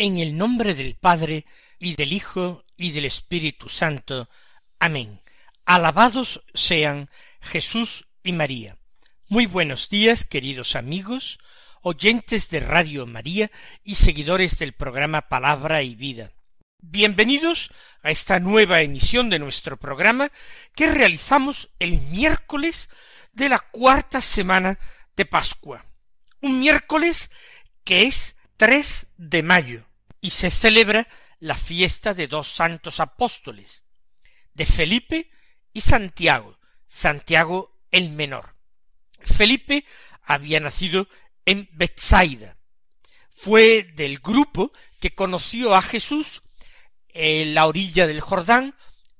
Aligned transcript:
En 0.00 0.18
el 0.18 0.36
nombre 0.36 0.74
del 0.74 0.94
Padre, 0.94 1.44
y 1.80 1.96
del 1.96 2.12
Hijo, 2.12 2.64
y 2.76 2.92
del 2.92 3.04
Espíritu 3.04 3.68
Santo. 3.68 4.30
Amén. 4.78 5.20
Alabados 5.64 6.44
sean 6.54 7.10
Jesús 7.40 8.06
y 8.22 8.30
María. 8.30 8.76
Muy 9.28 9.46
buenos 9.46 9.88
días, 9.88 10.22
queridos 10.24 10.76
amigos, 10.76 11.40
oyentes 11.82 12.48
de 12.48 12.60
Radio 12.60 13.06
María 13.06 13.50
y 13.82 13.96
seguidores 13.96 14.56
del 14.60 14.72
programa 14.72 15.22
Palabra 15.22 15.82
y 15.82 15.96
Vida. 15.96 16.30
Bienvenidos 16.80 17.72
a 18.04 18.12
esta 18.12 18.38
nueva 18.38 18.82
emisión 18.82 19.30
de 19.30 19.40
nuestro 19.40 19.78
programa 19.78 20.30
que 20.76 20.86
realizamos 20.86 21.70
el 21.80 22.00
miércoles 22.02 22.88
de 23.32 23.48
la 23.48 23.58
cuarta 23.58 24.20
semana 24.20 24.78
de 25.16 25.26
Pascua. 25.26 25.84
Un 26.40 26.60
miércoles 26.60 27.32
que 27.82 28.02
es 28.06 28.36
3 28.58 29.08
de 29.16 29.42
mayo, 29.42 29.87
y 30.20 30.30
se 30.30 30.50
celebra 30.50 31.08
la 31.40 31.56
fiesta 31.56 32.14
de 32.14 32.26
dos 32.26 32.48
santos 32.48 33.00
apóstoles, 33.00 33.84
de 34.54 34.66
Felipe 34.66 35.30
y 35.72 35.80
Santiago, 35.80 36.58
Santiago 36.86 37.78
el 37.90 38.10
menor. 38.10 38.56
Felipe 39.20 39.84
había 40.22 40.60
nacido 40.60 41.08
en 41.44 41.68
Bethsaida. 41.72 42.56
Fue 43.30 43.84
del 43.94 44.18
grupo 44.18 44.72
que 45.00 45.14
conoció 45.14 45.74
a 45.74 45.82
Jesús 45.82 46.42
en 47.08 47.54
la 47.54 47.66
orilla 47.66 48.06
del 48.06 48.20
Jordán 48.20 48.74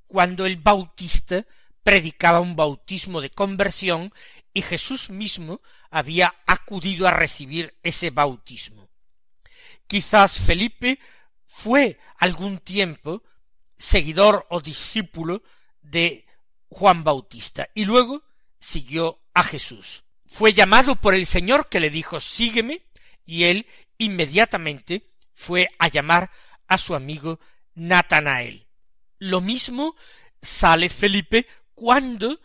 cuando 0.07 0.45
el 0.45 0.57
Bautista 0.57 1.45
predicaba 1.83 2.39
un 2.39 2.55
bautismo 2.55 3.21
de 3.21 3.29
conversión 3.29 4.13
y 4.53 4.61
Jesús 4.61 5.09
mismo 5.09 5.61
había 5.89 6.35
acudido 6.45 7.07
a 7.07 7.11
recibir 7.11 7.77
ese 7.83 8.09
bautismo. 8.09 8.88
Quizás 9.89 10.37
Felipe 10.37 10.99
fue 11.47 11.99
algún 12.19 12.59
tiempo 12.59 13.23
seguidor 13.75 14.45
o 14.51 14.61
discípulo 14.61 15.41
de 15.81 16.27
Juan 16.67 17.03
Bautista 17.03 17.69
y 17.73 17.85
luego 17.85 18.21
siguió 18.59 19.19
a 19.33 19.43
Jesús. 19.43 20.03
Fue 20.27 20.53
llamado 20.53 20.95
por 20.95 21.15
el 21.15 21.25
Señor 21.25 21.69
que 21.69 21.79
le 21.79 21.89
dijo 21.89 22.19
sígueme 22.19 22.85
y 23.25 23.45
él 23.45 23.65
inmediatamente 23.97 25.09
fue 25.33 25.67
a 25.79 25.87
llamar 25.87 26.29
a 26.67 26.77
su 26.77 26.93
amigo 26.93 27.39
Natanael. 27.73 28.67
Lo 29.17 29.41
mismo 29.41 29.95
sale 30.39 30.89
Felipe 30.89 31.47
cuando 31.73 32.39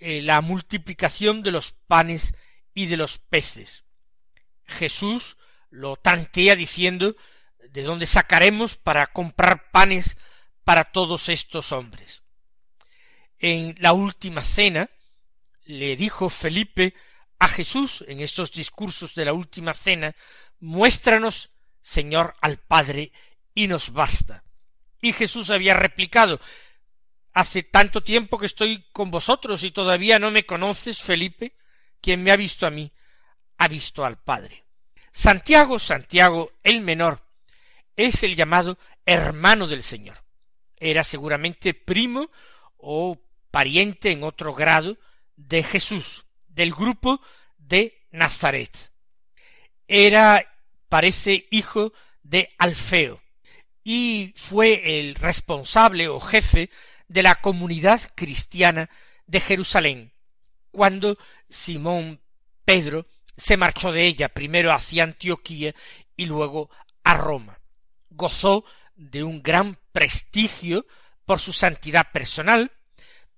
eh, 0.00 0.20
la 0.20 0.40
multiplicación 0.40 1.44
de 1.44 1.52
los 1.52 1.70
panes 1.86 2.34
y 2.74 2.86
de 2.86 2.96
los 2.96 3.18
peces. 3.18 3.84
Jesús 4.64 5.36
lo 5.70 5.96
tantea 5.96 6.56
diciendo 6.56 7.16
de 7.70 7.82
dónde 7.82 8.06
sacaremos 8.06 8.76
para 8.76 9.06
comprar 9.08 9.70
panes 9.70 10.16
para 10.64 10.84
todos 10.84 11.28
estos 11.28 11.72
hombres. 11.72 12.22
En 13.38 13.74
la 13.78 13.92
última 13.92 14.42
cena 14.42 14.90
le 15.64 15.96
dijo 15.96 16.28
Felipe 16.28 16.94
a 17.38 17.48
Jesús 17.48 18.04
en 18.08 18.20
estos 18.20 18.52
discursos 18.52 19.14
de 19.14 19.24
la 19.24 19.32
última 19.32 19.74
cena 19.74 20.14
muéstranos, 20.60 21.50
Señor, 21.82 22.34
al 22.40 22.58
Padre, 22.58 23.12
y 23.54 23.68
nos 23.68 23.92
basta. 23.92 24.44
Y 25.00 25.12
Jesús 25.12 25.50
había 25.50 25.74
replicado 25.74 26.40
Hace 27.38 27.62
tanto 27.62 28.02
tiempo 28.02 28.36
que 28.36 28.46
estoy 28.46 28.84
con 28.90 29.12
vosotros 29.12 29.62
y 29.62 29.70
todavía 29.70 30.18
no 30.18 30.32
me 30.32 30.44
conoces, 30.44 31.00
Felipe. 31.00 31.54
Quien 32.00 32.22
me 32.24 32.32
ha 32.32 32.36
visto 32.36 32.66
a 32.66 32.70
mí, 32.70 32.90
ha 33.58 33.68
visto 33.68 34.04
al 34.04 34.20
Padre. 34.20 34.64
Santiago, 35.18 35.80
Santiago 35.80 36.52
el 36.62 36.80
menor, 36.80 37.20
es 37.96 38.22
el 38.22 38.36
llamado 38.36 38.78
hermano 39.04 39.66
del 39.66 39.82
Señor. 39.82 40.16
Era 40.76 41.02
seguramente 41.02 41.74
primo 41.74 42.30
o 42.76 43.20
pariente 43.50 44.12
en 44.12 44.22
otro 44.22 44.54
grado 44.54 44.96
de 45.34 45.64
Jesús, 45.64 46.24
del 46.46 46.70
grupo 46.70 47.20
de 47.56 48.06
Nazaret. 48.12 48.92
Era, 49.88 50.54
parece, 50.88 51.48
hijo 51.50 51.92
de 52.22 52.48
Alfeo, 52.56 53.20
y 53.82 54.32
fue 54.36 55.00
el 55.00 55.16
responsable 55.16 56.06
o 56.06 56.20
jefe 56.20 56.70
de 57.08 57.24
la 57.24 57.34
comunidad 57.34 58.00
cristiana 58.14 58.88
de 59.26 59.40
Jerusalén, 59.40 60.12
cuando 60.70 61.18
Simón 61.48 62.20
Pedro 62.64 63.04
se 63.38 63.56
marchó 63.56 63.92
de 63.92 64.04
ella 64.04 64.28
primero 64.28 64.72
hacia 64.72 65.04
Antioquía 65.04 65.74
y 66.16 66.26
luego 66.26 66.70
a 67.04 67.14
Roma. 67.14 67.60
Gozó 68.10 68.64
de 68.96 69.22
un 69.22 69.42
gran 69.42 69.78
prestigio 69.92 70.86
por 71.24 71.38
su 71.38 71.52
santidad 71.52 72.10
personal, 72.12 72.72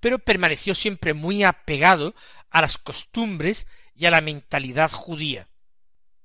pero 0.00 0.18
permaneció 0.18 0.74
siempre 0.74 1.12
muy 1.12 1.44
apegado 1.44 2.14
a 2.50 2.62
las 2.62 2.78
costumbres 2.78 3.66
y 3.94 4.06
a 4.06 4.10
la 4.10 4.22
mentalidad 4.22 4.90
judía. 4.90 5.48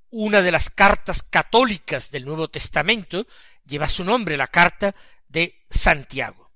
Una 0.09 0.42
de 0.42 0.52
las 0.52 0.69
cartas 0.69 1.22
católicas 1.22 2.09
del 2.12 2.24
Nuevo 2.25 2.47
Testamento 2.47 3.28
lleva 3.66 3.90
su 3.90 4.06
nombre, 4.06 4.38
la 4.38 4.47
carta 4.47 4.96
de 5.28 5.66
Santiago. 5.69 6.52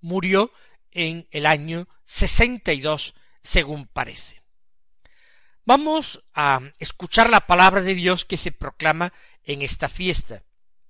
Murió 0.00 0.52
en 0.92 1.26
el 1.32 1.46
año 1.46 1.88
sesenta 2.04 2.72
y 2.72 2.80
dos, 2.80 3.14
según 3.42 3.86
parece. 3.86 4.39
Vamos 5.70 6.24
a 6.34 6.62
escuchar 6.80 7.30
la 7.30 7.46
palabra 7.46 7.80
de 7.80 7.94
Dios 7.94 8.24
que 8.24 8.36
se 8.36 8.50
proclama 8.50 9.12
en 9.44 9.62
esta 9.62 9.88
fiesta. 9.88 10.42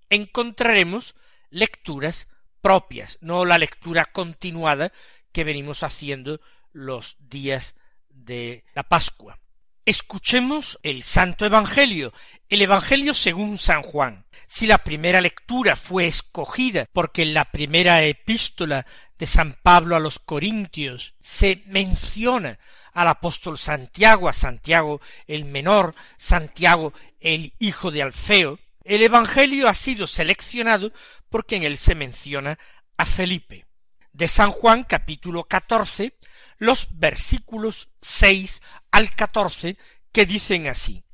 Encontraremos 0.09 1.17
lecturas 1.51 2.29
propias, 2.63 3.19
no 3.21 3.45
la 3.45 3.59
lectura 3.59 4.07
continuada 4.07 4.91
que 5.33 5.45
venimos 5.45 5.83
haciendo 5.83 6.41
los 6.73 7.19
días 7.19 7.75
de 8.09 8.65
la 8.75 8.83
Pascua. 8.83 9.39
Escuchemos 9.85 10.79
el 10.83 11.03
Santo 11.03 11.45
Evangelio, 11.45 12.15
el 12.49 12.63
Evangelio 12.63 13.13
según 13.13 13.59
San 13.59 13.83
Juan. 13.83 14.25
Si 14.47 14.67
la 14.67 14.79
primera 14.79 15.21
lectura 15.21 15.77
fue 15.77 16.07
escogida 16.07 16.87
porque 16.91 17.21
en 17.21 17.35
la 17.35 17.45
primera 17.45 18.03
epístola 18.05 18.87
de 19.19 19.27
San 19.27 19.59
Pablo 19.63 19.95
a 19.95 20.01
los 20.01 20.19
Corintios 20.19 21.13
se 21.21 21.65
menciona 21.67 22.59
al 22.93 23.09
apóstol 23.09 23.59
Santiago, 23.59 24.29
a 24.29 24.33
Santiago 24.33 25.01
el 25.27 25.45
menor, 25.45 25.95
Santiago 26.17 26.93
el 27.21 27.55
hijo 27.59 27.91
de 27.91 28.03
Alfeo, 28.03 28.59
el 28.85 29.03
Evangelio 29.03 29.69
ha 29.69 29.75
sido 29.75 30.07
seleccionado 30.07 30.93
porque 31.29 31.57
en 31.57 31.63
él 31.63 31.79
se 31.79 31.95
menciona 31.95 32.59
a 32.97 33.07
Felipe. 33.07 33.67
De 34.13 34.27
San 34.27 34.51
Juan 34.51 34.85
capítulo 34.85 35.45
catorce, 35.45 36.19
los 36.59 36.99
versículos 36.99 37.91
seis 38.01 38.61
al 38.91 39.15
catorce 39.15 39.77
que 40.13 40.27
dicen 40.27 40.67
así. 40.67 41.05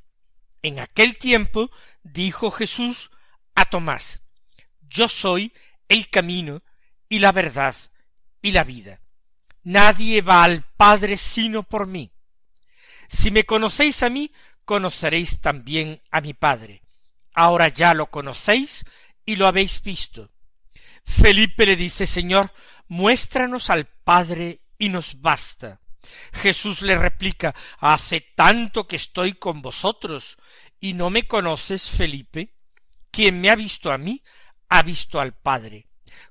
En 0.61 0.79
aquel 0.79 1.17
tiempo 1.17 1.69
dijo 2.03 2.51
Jesús 2.51 3.11
a 3.55 3.65
Tomás, 3.65 4.21
Yo 4.81 5.07
soy 5.07 5.53
el 5.87 6.09
camino 6.09 6.63
y 7.09 7.19
la 7.19 7.31
verdad 7.31 7.75
y 8.41 8.51
la 8.51 8.63
vida. 8.63 8.99
Nadie 9.67 10.21
va 10.21 10.45
al 10.45 10.63
Padre 10.77 11.17
sino 11.17 11.61
por 11.61 11.87
mí. 11.87 12.09
Si 13.09 13.31
me 13.31 13.43
conocéis 13.43 14.01
a 14.01 14.09
mí, 14.09 14.31
conoceréis 14.63 15.41
también 15.41 16.01
a 16.09 16.21
mi 16.21 16.33
Padre. 16.33 16.83
Ahora 17.33 17.67
ya 17.67 17.93
lo 17.93 18.09
conocéis 18.09 18.85
y 19.25 19.35
lo 19.35 19.45
habéis 19.45 19.81
visto. 19.81 20.31
Felipe 21.03 21.65
le 21.65 21.75
dice, 21.75 22.07
Señor, 22.07 22.53
muéstranos 22.87 23.69
al 23.69 23.87
Padre 23.87 24.61
y 24.77 24.87
nos 24.87 25.19
basta. 25.19 25.81
Jesús 26.31 26.81
le 26.81 26.97
replica, 26.97 27.53
hace 27.79 28.21
tanto 28.21 28.87
que 28.87 28.95
estoy 28.95 29.33
con 29.33 29.61
vosotros 29.61 30.37
y 30.79 30.93
no 30.93 31.09
me 31.09 31.27
conoces, 31.27 31.89
Felipe. 31.89 32.55
Quien 33.11 33.41
me 33.41 33.49
ha 33.49 33.55
visto 33.57 33.91
a 33.91 33.97
mí, 33.97 34.23
ha 34.69 34.81
visto 34.81 35.19
al 35.19 35.33
Padre. 35.33 35.86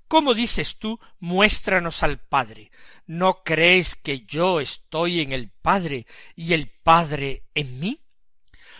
¿Cómo 0.08 0.34
dices 0.34 0.78
tú, 0.78 1.00
muéstranos 1.18 2.02
al 2.02 2.18
Padre? 2.18 2.70
¿No 3.06 3.42
crees 3.44 3.96
que 3.96 4.20
yo 4.20 4.60
estoy 4.60 5.20
en 5.20 5.32
el 5.32 5.50
Padre 5.50 6.06
y 6.34 6.52
el 6.52 6.70
Padre 6.70 7.44
en 7.54 7.80
mí? 7.80 8.06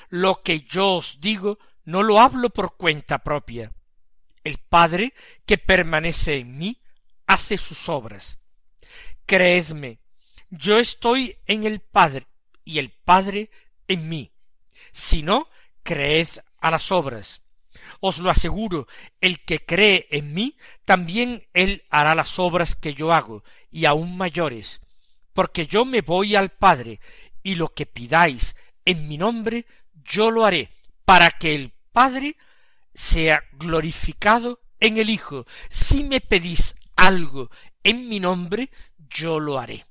lo 0.09 0.43
que 0.43 0.61
yo 0.61 0.95
os 0.95 1.21
digo 1.21 1.59
no 1.85 2.03
lo 2.03 2.21
hablo 2.21 2.51
por 2.51 2.77
cuenta 2.77 3.19
propia. 3.21 3.73
El 4.45 4.59
Padre 4.59 5.15
que 5.45 5.59
permanece 5.59 6.39
en 6.39 6.59
mí 6.59 6.83
hace 7.27 7.59
sus 7.59 7.89
obras. 7.89 8.39
Creedme, 9.25 10.01
yo 10.51 10.79
estoy 10.79 11.39
en 11.47 11.65
el 11.65 11.81
Padre 11.81 12.27
y 12.65 12.79
el 12.79 12.91
Padre 12.91 13.51
en 13.89 14.09
mí. 14.09 14.33
Si 14.93 15.23
no, 15.23 15.49
creed 15.83 16.29
a 16.59 16.71
las 16.71 16.91
obras. 16.93 17.43
Os 18.01 18.19
lo 18.19 18.31
aseguro, 18.31 18.87
el 19.21 19.45
que 19.45 19.65
cree 19.65 20.07
en 20.11 20.35
mí, 20.35 20.57
también 20.85 21.47
él 21.55 21.85
hará 21.91 22.15
las 22.15 22.39
obras 22.39 22.75
que 22.75 22.95
yo 22.95 23.13
hago, 23.13 23.45
y 23.71 23.85
aun 23.85 24.17
mayores, 24.17 24.81
porque 25.33 25.67
yo 25.67 25.85
me 25.85 26.01
voy 26.01 26.37
al 26.37 26.51
Padre, 26.51 27.01
y 27.43 27.55
lo 27.55 27.69
que 27.75 27.87
pidáis 27.87 28.57
en 28.85 29.09
mi 29.09 29.19
nombre, 29.19 29.67
yo 29.95 30.31
lo 30.31 30.45
haré, 30.45 30.71
para 31.05 31.31
que 31.31 31.55
el 31.55 31.73
Padre 31.93 32.37
sea 32.95 33.43
glorificado 33.53 34.61
en 34.81 34.99
el 34.99 35.11
Hijo. 35.11 35.47
Si 35.69 36.03
me 36.03 36.21
pedís 36.21 36.75
algo 36.97 37.51
en 37.85 38.09
mi 38.09 38.21
nombre, 38.21 38.71
yo 38.99 39.39
lo 39.41 39.59
haré. 39.59 39.87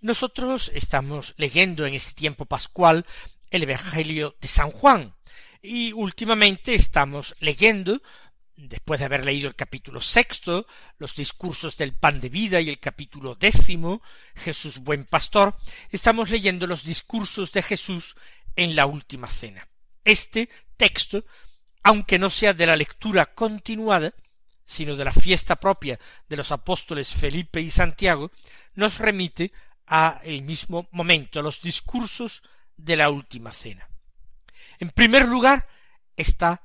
Nosotros 0.00 0.70
estamos 0.74 1.34
leyendo 1.36 1.86
en 1.86 1.94
este 1.94 2.12
tiempo 2.12 2.44
pascual 2.46 3.06
el 3.50 3.62
Evangelio 3.62 4.36
de 4.40 4.48
San 4.48 4.70
Juan, 4.70 5.14
y 5.64 5.92
últimamente 5.92 6.74
estamos 6.74 7.34
leyendo, 7.40 8.02
después 8.54 9.00
de 9.00 9.06
haber 9.06 9.24
leído 9.24 9.48
el 9.48 9.54
capítulo 9.54 9.98
sexto, 9.98 10.66
los 10.98 11.16
discursos 11.16 11.78
del 11.78 11.94
pan 11.94 12.20
de 12.20 12.28
vida 12.28 12.60
y 12.60 12.68
el 12.68 12.78
capítulo 12.78 13.34
décimo, 13.34 14.02
Jesús 14.34 14.78
buen 14.80 15.04
pastor, 15.06 15.56
estamos 15.90 16.28
leyendo 16.28 16.66
los 16.66 16.84
discursos 16.84 17.50
de 17.50 17.62
Jesús 17.62 18.14
en 18.56 18.76
la 18.76 18.84
última 18.84 19.26
cena. 19.26 19.66
Este 20.04 20.50
texto, 20.76 21.24
aunque 21.82 22.18
no 22.18 22.28
sea 22.28 22.52
de 22.52 22.66
la 22.66 22.76
lectura 22.76 23.34
continuada, 23.34 24.12
sino 24.66 24.96
de 24.96 25.04
la 25.06 25.14
fiesta 25.14 25.56
propia 25.56 25.98
de 26.28 26.36
los 26.36 26.52
apóstoles 26.52 27.10
Felipe 27.14 27.62
y 27.62 27.70
Santiago, 27.70 28.30
nos 28.74 28.98
remite 28.98 29.50
a 29.86 30.20
el 30.24 30.42
mismo 30.42 30.88
momento, 30.90 31.40
a 31.40 31.42
los 31.42 31.62
discursos 31.62 32.42
de 32.76 32.96
la 32.96 33.08
última 33.08 33.50
cena. 33.50 33.88
En 34.78 34.90
primer 34.90 35.26
lugar 35.28 35.66
está 36.16 36.62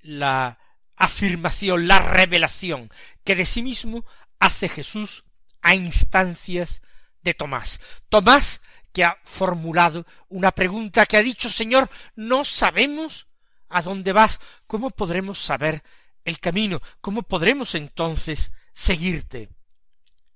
la 0.00 0.58
afirmación, 0.96 1.86
la 1.86 1.98
revelación 1.98 2.90
que 3.24 3.34
de 3.34 3.46
sí 3.46 3.62
mismo 3.62 4.04
hace 4.38 4.68
Jesús 4.68 5.24
a 5.62 5.74
instancias 5.74 6.82
de 7.22 7.34
Tomás. 7.34 7.80
Tomás 8.08 8.60
que 8.92 9.04
ha 9.04 9.18
formulado 9.24 10.06
una 10.28 10.52
pregunta 10.52 11.06
que 11.06 11.16
ha 11.16 11.22
dicho 11.22 11.48
Señor, 11.48 11.90
no 12.16 12.44
sabemos 12.44 13.28
a 13.68 13.82
dónde 13.82 14.12
vas, 14.12 14.40
¿cómo 14.66 14.90
podremos 14.90 15.38
saber 15.38 15.82
el 16.24 16.40
camino? 16.40 16.80
¿Cómo 17.00 17.22
podremos 17.22 17.74
entonces 17.74 18.52
seguirte? 18.72 19.50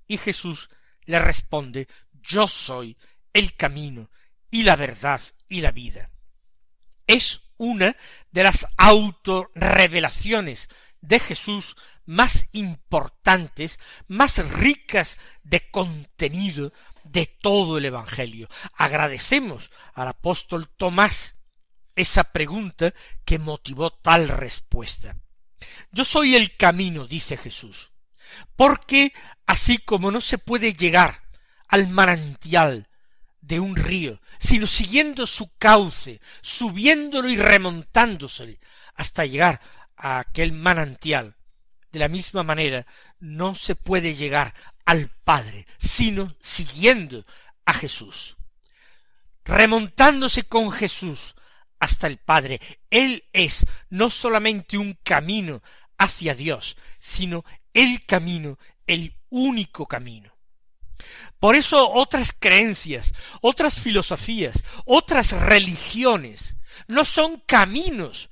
Y 0.07 0.19
Jesús 0.19 0.69
le 1.05 1.19
responde, 1.19 1.89
yo 2.13 2.47
soy 2.47 2.97
el 3.33 3.57
camino 3.57 4.11
y 4.51 4.65
la 4.65 4.77
verdad 4.77 5.21
y 5.49 5.61
la 5.61 5.73
vida 5.73 6.11
es 7.13 7.43
una 7.57 7.97
de 8.31 8.43
las 8.43 8.67
autorrevelaciones 8.77 10.69
de 11.01 11.21
Jesús 11.21 11.77
más 12.05 12.47
importantes, 12.53 13.79
más 14.09 14.39
ricas 14.51 15.19
de 15.43 15.71
contenido 15.71 16.73
de 17.05 17.27
todo 17.27 17.79
el 17.79 17.85
Evangelio. 17.85 18.49
Agradecemos 18.75 19.71
al 19.95 20.09
apóstol 20.09 20.69
Tomás 20.77 21.37
esa 21.95 22.25
pregunta 22.25 22.95
que 23.25 23.39
motivó 23.39 23.91
tal 23.91 24.29
respuesta. 24.29 25.17
Yo 25.91 26.05
soy 26.05 26.35
el 26.35 26.57
camino, 26.57 27.07
dice 27.07 27.37
Jesús, 27.37 27.91
porque 28.57 29.13
así 29.47 29.79
como 29.79 30.11
no 30.11 30.21
se 30.21 30.39
puede 30.39 30.73
llegar 30.73 31.23
al 31.69 31.89
manantial 31.89 32.89
de 33.43 33.61
un 33.61 33.77
río, 33.77 34.21
sino 34.39 34.67
siguiendo 34.67 35.27
su 35.27 35.55
cauce, 35.59 36.21
subiéndolo 36.41 37.29
y 37.29 37.37
remontándosele 37.37 38.59
hasta 38.95 39.27
llegar 39.27 39.61
a 39.97 40.21
aquel 40.21 40.53
manantial. 40.53 41.37
De 41.91 41.99
la 41.99 42.09
misma 42.09 42.43
manera, 42.43 42.87
no 43.21 43.55
se 43.55 43.75
puede 43.75 44.15
llegar 44.15 44.55
al 44.87 45.11
Padre, 45.25 45.67
sino 45.79 46.35
siguiendo 46.41 47.27
a 47.67 47.75
Jesús. 47.75 48.37
Remontándose 49.45 50.45
con 50.45 50.71
Jesús 50.71 51.35
hasta 51.79 52.07
el 52.07 52.19
Padre. 52.19 52.61
Él 52.91 53.25
es 53.33 53.67
no 53.91 54.09
solamente 54.09 54.79
un 54.79 54.97
camino 55.03 55.63
hacia 55.99 56.35
Dios, 56.35 56.77
sino 57.01 57.45
el 57.75 58.07
camino, 58.07 58.59
el 58.87 59.15
único 59.31 59.87
camino. 59.87 60.32
Por 61.39 61.57
eso 61.57 61.91
otras 61.91 62.33
creencias, 62.39 63.13
otras 63.41 63.81
filosofías, 63.81 64.63
otras 64.85 65.33
religiones 65.33 66.57
no 66.87 67.05
son 67.05 67.43
caminos 67.47 68.31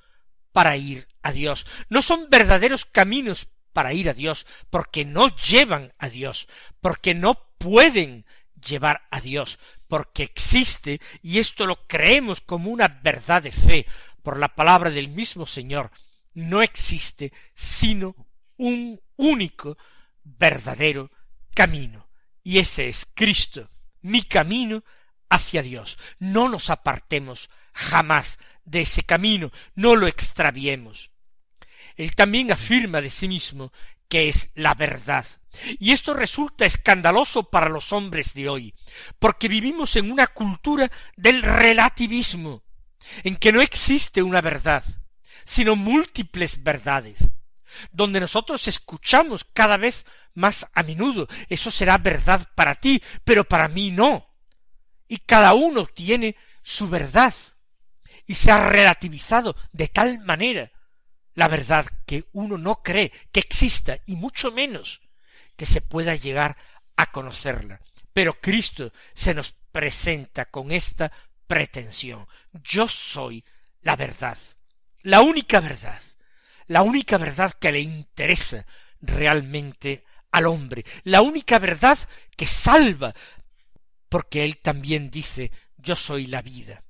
para 0.52 0.76
ir 0.76 1.06
a 1.22 1.32
Dios, 1.32 1.66
no 1.88 2.02
son 2.02 2.28
verdaderos 2.30 2.84
caminos 2.84 3.48
para 3.72 3.92
ir 3.92 4.08
a 4.08 4.14
Dios, 4.14 4.46
porque 4.68 5.04
no 5.04 5.28
llevan 5.28 5.92
a 5.98 6.08
Dios, 6.08 6.48
porque 6.80 7.14
no 7.14 7.34
pueden 7.58 8.26
llevar 8.66 9.06
a 9.10 9.20
Dios, 9.20 9.58
porque 9.88 10.22
existe, 10.22 11.00
y 11.22 11.38
esto 11.38 11.66
lo 11.66 11.86
creemos 11.86 12.40
como 12.40 12.70
una 12.70 12.88
verdad 12.88 13.42
de 13.42 13.52
fe, 13.52 13.86
por 14.22 14.38
la 14.38 14.54
palabra 14.54 14.90
del 14.90 15.08
mismo 15.08 15.46
Señor, 15.46 15.90
no 16.34 16.62
existe 16.62 17.32
sino 17.54 18.14
un 18.56 19.00
único 19.16 19.78
verdadero 20.22 21.10
camino, 21.54 22.09
y 22.42 22.58
ese 22.58 22.88
es 22.88 23.06
Cristo, 23.14 23.68
mi 24.02 24.22
camino 24.22 24.84
hacia 25.28 25.62
Dios. 25.62 25.98
No 26.18 26.48
nos 26.48 26.70
apartemos 26.70 27.50
jamás 27.72 28.38
de 28.64 28.82
ese 28.82 29.02
camino, 29.02 29.50
no 29.74 29.96
lo 29.96 30.06
extraviemos. 30.06 31.10
Él 31.96 32.14
también 32.14 32.52
afirma 32.52 33.00
de 33.00 33.10
sí 33.10 33.28
mismo 33.28 33.72
que 34.08 34.28
es 34.28 34.50
la 34.54 34.74
verdad. 34.74 35.26
Y 35.78 35.92
esto 35.92 36.14
resulta 36.14 36.64
escandaloso 36.64 37.50
para 37.50 37.68
los 37.68 37.92
hombres 37.92 38.34
de 38.34 38.48
hoy, 38.48 38.74
porque 39.18 39.48
vivimos 39.48 39.96
en 39.96 40.10
una 40.10 40.26
cultura 40.28 40.90
del 41.16 41.42
relativismo, 41.42 42.62
en 43.24 43.36
que 43.36 43.52
no 43.52 43.60
existe 43.60 44.22
una 44.22 44.40
verdad, 44.40 44.84
sino 45.44 45.74
múltiples 45.74 46.62
verdades 46.62 47.18
donde 47.92 48.20
nosotros 48.20 48.66
escuchamos 48.68 49.44
cada 49.44 49.76
vez 49.76 50.04
más 50.34 50.66
a 50.74 50.82
menudo, 50.82 51.28
eso 51.48 51.70
será 51.70 51.98
verdad 51.98 52.46
para 52.54 52.74
ti, 52.74 53.02
pero 53.24 53.44
para 53.44 53.68
mí 53.68 53.90
no. 53.90 54.26
Y 55.08 55.18
cada 55.18 55.54
uno 55.54 55.86
tiene 55.86 56.36
su 56.62 56.88
verdad, 56.88 57.34
y 58.26 58.34
se 58.34 58.52
ha 58.52 58.68
relativizado 58.68 59.56
de 59.72 59.88
tal 59.88 60.20
manera 60.20 60.70
la 61.34 61.48
verdad 61.48 61.86
que 62.06 62.24
uno 62.32 62.58
no 62.58 62.82
cree 62.82 63.12
que 63.32 63.40
exista, 63.40 63.98
y 64.06 64.16
mucho 64.16 64.52
menos 64.52 65.00
que 65.56 65.66
se 65.66 65.80
pueda 65.80 66.14
llegar 66.14 66.56
a 66.96 67.06
conocerla. 67.06 67.80
Pero 68.12 68.40
Cristo 68.40 68.92
se 69.14 69.34
nos 69.34 69.52
presenta 69.72 70.46
con 70.46 70.70
esta 70.72 71.10
pretensión. 71.46 72.26
Yo 72.52 72.88
soy 72.88 73.44
la 73.80 73.96
verdad, 73.96 74.36
la 75.02 75.22
única 75.22 75.60
verdad 75.60 76.02
la 76.70 76.82
única 76.82 77.18
verdad 77.18 77.52
que 77.54 77.72
le 77.72 77.80
interesa 77.80 78.64
realmente 79.00 80.04
al 80.30 80.46
hombre, 80.46 80.84
la 81.02 81.20
única 81.20 81.58
verdad 81.58 81.98
que 82.36 82.46
salva, 82.46 83.12
porque 84.08 84.44
él 84.44 84.58
también 84.58 85.10
dice 85.10 85.50
yo 85.76 85.96
soy 85.96 86.26
la 86.26 86.42
vida. 86.42 86.84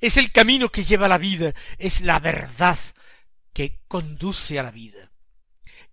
Es 0.00 0.16
el 0.16 0.32
camino 0.32 0.70
que 0.70 0.82
lleva 0.82 1.06
la 1.06 1.18
vida, 1.18 1.54
es 1.78 2.00
la 2.00 2.18
verdad 2.18 2.76
que 3.52 3.84
conduce 3.86 4.58
a 4.58 4.64
la 4.64 4.72
vida. 4.72 5.12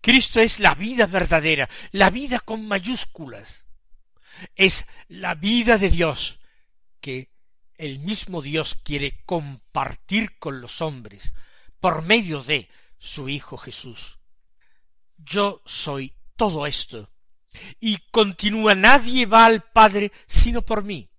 Cristo 0.01 0.39
es 0.41 0.59
la 0.59 0.73
vida 0.73 1.05
verdadera, 1.05 1.69
la 1.91 2.09
vida 2.09 2.39
con 2.39 2.67
mayúsculas. 2.67 3.65
Es 4.55 4.87
la 5.07 5.35
vida 5.35 5.77
de 5.77 5.91
Dios 5.91 6.39
que 6.99 7.29
el 7.75 7.99
mismo 7.99 8.41
Dios 8.41 8.73
quiere 8.73 9.21
compartir 9.25 10.39
con 10.39 10.61
los 10.61 10.81
hombres 10.81 11.31
por 11.81 12.03
medio 12.03 12.43
de 12.43 12.69
su 12.97 13.27
Hijo 13.27 13.57
Jesús. 13.57 14.19
Yo 15.17 15.61
soy 15.65 16.13
todo 16.37 16.65
esto. 16.65 17.11
Y 17.81 17.97
continúa, 18.11 18.75
nadie 18.75 19.25
va 19.25 19.45
al 19.45 19.61
Padre 19.61 20.13
sino 20.27 20.61
por 20.61 20.85
mí. 20.85 21.09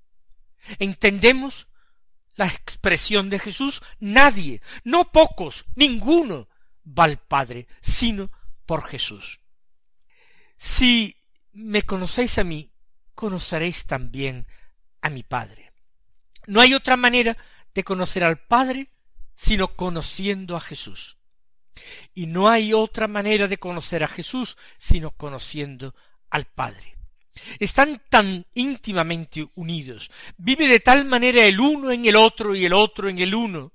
¿Entendemos 0.78 1.66
la 2.36 2.46
expresión 2.46 3.28
de 3.28 3.38
Jesús? 3.38 3.82
Nadie, 4.00 4.62
no 4.84 5.12
pocos, 5.12 5.66
ninguno 5.74 6.48
va 6.86 7.04
al 7.04 7.18
Padre 7.18 7.66
sino 7.82 8.30
por 8.64 8.84
Jesús. 8.84 9.40
Si 10.56 11.16
me 11.52 11.82
conocéis 11.82 12.38
a 12.38 12.44
mí, 12.44 12.72
conoceréis 13.14 13.84
también 13.84 14.46
a 15.02 15.10
mi 15.10 15.22
Padre. 15.24 15.72
No 16.46 16.60
hay 16.60 16.72
otra 16.72 16.96
manera 16.96 17.36
de 17.74 17.84
conocer 17.84 18.24
al 18.24 18.38
Padre 18.38 18.90
sino 19.36 19.76
conociendo 19.76 20.56
a 20.56 20.60
Jesús. 20.60 21.18
Y 22.14 22.26
no 22.26 22.48
hay 22.48 22.72
otra 22.72 23.08
manera 23.08 23.48
de 23.48 23.58
conocer 23.58 24.04
a 24.04 24.08
Jesús 24.08 24.56
sino 24.78 25.10
conociendo 25.10 25.94
al 26.30 26.46
Padre. 26.46 26.96
Están 27.58 28.02
tan 28.10 28.46
íntimamente 28.54 29.46
unidos, 29.54 30.10
vive 30.36 30.68
de 30.68 30.80
tal 30.80 31.06
manera 31.06 31.44
el 31.44 31.60
uno 31.60 31.90
en 31.90 32.04
el 32.04 32.16
otro 32.16 32.54
y 32.54 32.66
el 32.66 32.74
otro 32.74 33.08
en 33.08 33.18
el 33.18 33.34
uno, 33.34 33.72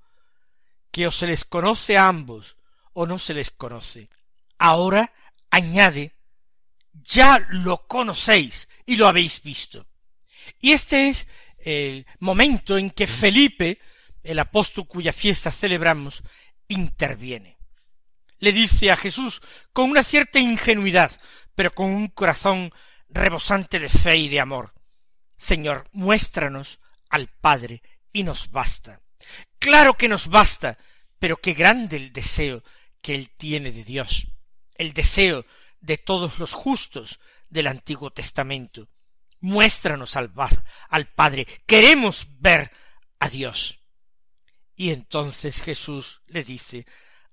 que 0.91 1.07
o 1.07 1.11
se 1.11 1.27
les 1.27 1.43
conoce 1.43 1.97
a 1.97 2.07
ambos 2.07 2.55
o 2.93 3.05
no 3.05 3.17
se 3.17 3.33
les 3.33 3.51
conoce. 3.51 4.09
Ahora 4.59 5.11
añade, 5.49 6.13
ya 6.93 7.45
lo 7.49 7.87
conocéis 7.87 8.67
y 8.85 8.95
lo 8.95 9.07
habéis 9.07 9.41
visto. 9.41 9.85
Y 10.59 10.71
este 10.71 11.09
es 11.09 11.27
el 11.59 12.05
momento 12.19 12.77
en 12.77 12.91
que 12.91 13.07
Felipe, 13.07 13.79
el 14.23 14.39
apóstol 14.39 14.87
cuya 14.87 15.13
fiesta 15.13 15.51
celebramos, 15.51 16.23
interviene. 16.67 17.57
Le 18.39 18.51
dice 18.51 18.91
a 18.91 18.97
Jesús 18.97 19.41
con 19.73 19.89
una 19.89 20.03
cierta 20.03 20.39
ingenuidad, 20.39 21.11
pero 21.55 21.71
con 21.73 21.87
un 21.87 22.07
corazón 22.07 22.71
rebosante 23.09 23.79
de 23.79 23.89
fe 23.89 24.17
y 24.17 24.29
de 24.29 24.39
amor. 24.39 24.73
Señor, 25.37 25.87
muéstranos 25.91 26.79
al 27.09 27.27
Padre 27.27 27.81
y 28.11 28.23
nos 28.23 28.51
basta. 28.51 29.01
Claro 29.59 29.95
que 29.95 30.07
nos 30.07 30.27
basta, 30.27 30.77
pero 31.19 31.37
qué 31.37 31.53
grande 31.53 31.97
el 31.97 32.13
deseo 32.13 32.63
que 33.01 33.15
él 33.15 33.29
tiene 33.37 33.71
de 33.71 33.83
Dios, 33.83 34.27
el 34.75 34.93
deseo 34.93 35.45
de 35.79 35.97
todos 35.97 36.39
los 36.39 36.53
justos 36.53 37.19
del 37.49 37.67
Antiguo 37.67 38.11
Testamento. 38.11 38.89
Muéstranos 39.39 40.15
al, 40.15 40.31
al 40.89 41.07
Padre, 41.07 41.47
queremos 41.65 42.27
ver 42.39 42.71
a 43.19 43.29
Dios. 43.29 43.76
Y 44.77 44.91
entonces 44.91 45.61
Jesús 45.63 46.21
le 46.27 46.43
dice, 46.43 46.85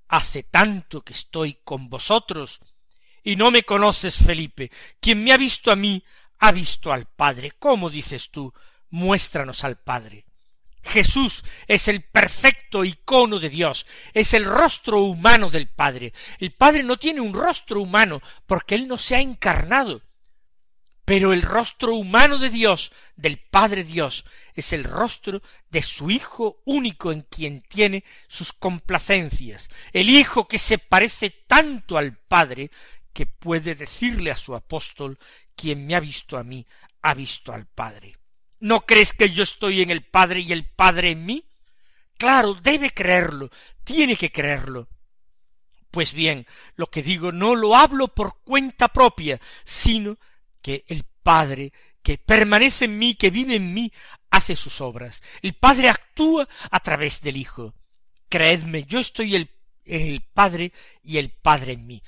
hace 0.09 0.45
tanto 0.45 1.03
que 1.03 1.13
estoy 1.13 1.59
con 1.63 1.91
vosotros 1.91 2.59
y 3.23 3.37
no 3.37 3.51
me 3.51 3.65
conoces, 3.65 4.17
Felipe. 4.17 4.71
Quien 4.99 5.23
me 5.23 5.31
ha 5.31 5.37
visto 5.37 5.71
a 5.71 5.77
mí, 5.77 6.03
ha 6.39 6.53
visto 6.53 6.91
al 6.91 7.05
Padre. 7.05 7.53
¿Cómo 7.59 7.91
dices 7.91 8.31
tú? 8.31 8.53
Muéstranos 8.89 9.63
al 9.63 9.77
Padre. 9.77 10.25
Jesús 10.83 11.45
es 11.67 11.89
el 11.89 12.03
perfecto 12.03 12.83
icono 12.83 13.39
de 13.39 13.51
Dios, 13.51 13.87
es 14.13 14.35
el 14.35 14.45
rostro 14.45 15.01
humano 15.01 15.51
del 15.51 15.69
Padre. 15.69 16.15
El 16.39 16.53
Padre 16.53 16.83
no 16.83 16.99
tiene 16.99 17.21
un 17.21 17.35
rostro 17.35 17.83
humano 17.83 18.23
porque 18.47 18.75
Él 18.75 18.89
no 18.89 18.97
se 18.97 19.17
ha 19.17 19.21
encarnado. 19.21 20.03
Pero 21.05 21.33
el 21.33 21.43
rostro 21.43 21.95
humano 21.95 22.39
de 22.39 22.49
Dios, 22.49 22.91
del 23.17 23.39
Padre 23.39 23.85
Dios, 23.85 24.25
es 24.55 24.73
el 24.73 24.85
rostro 24.85 25.43
de 25.69 25.83
su 25.83 26.11
Hijo 26.11 26.63
único 26.65 27.13
en 27.13 27.23
quien 27.23 27.61
tiene 27.63 28.05
sus 28.27 28.53
complacencias, 28.53 29.69
el 29.93 30.09
Hijo 30.09 30.49
que 30.49 30.59
se 30.59 30.79
parece 30.79 31.31
tanto 31.31 31.99
al 31.99 32.17
Padre 32.17 32.71
que 33.13 33.27
puede 33.27 33.75
decirle 33.75 34.31
a 34.31 34.37
su 34.37 34.55
apóstol, 34.55 35.19
quien 35.55 35.87
me 35.87 35.95
ha 35.95 36.01
visto 36.01 36.37
a 36.37 36.45
mí, 36.45 36.67
ha 37.03 37.15
visto 37.15 37.53
al 37.53 37.67
Padre. 37.67 38.17
¿No 38.61 38.81
crees 38.81 39.13
que 39.13 39.31
yo 39.31 39.43
estoy 39.43 39.83
en 39.83 39.91
el 39.91 40.03
Padre 40.03 40.41
y 40.41 40.53
el 40.53 40.67
Padre 40.67 41.11
en 41.11 41.27
mí? 41.27 41.45
Claro, 42.17 42.55
debe 42.55 42.91
creerlo, 42.91 43.51
tiene 43.85 44.17
que 44.17 44.33
creerlo. 44.33 44.89
Pues 45.91 46.13
bien, 46.13 46.47
lo 46.75 46.87
que 46.91 47.03
digo 47.03 47.31
no 47.31 47.55
lo 47.55 47.77
hablo 47.77 48.09
por 48.09 48.41
cuenta 48.43 48.89
propia, 48.89 49.41
sino 49.65 50.19
que 50.65 50.87
el 50.89 51.05
Padre, 51.23 51.75
que 52.03 52.17
permanece 52.17 52.87
en 52.87 52.99
mí, 52.99 53.17
que 53.17 53.29
vive 53.29 53.57
en 53.57 53.75
mí, 53.75 53.93
hace 54.31 54.57
sus 54.57 54.81
obras. 54.81 55.23
El 55.43 55.53
Padre 55.53 55.91
actúa 55.91 56.49
a 56.71 56.81
través 56.81 57.21
del 57.21 57.37
Hijo. 57.37 57.75
Creedme, 58.31 58.85
yo 58.85 58.99
estoy 58.99 59.37
en 59.37 59.51
el 59.85 60.23
Padre 60.23 60.73
y 61.03 61.19
el 61.19 61.31
Padre 61.33 61.75
en 61.75 61.87
mí. 61.87 62.03